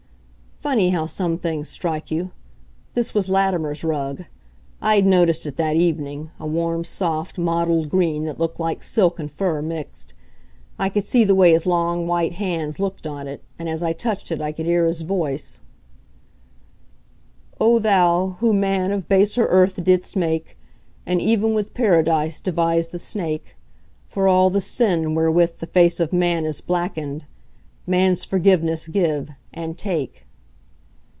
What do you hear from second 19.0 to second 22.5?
baser Earth didst make, And ev'n with Paradise